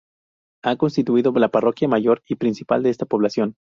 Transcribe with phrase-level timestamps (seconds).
[0.63, 3.53] Ha constituido la parroquia mayor y principal de esta población.